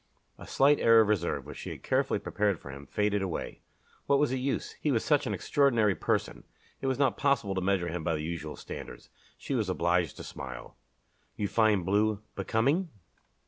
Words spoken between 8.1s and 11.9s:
the usual standards. She was obliged to smile. "You find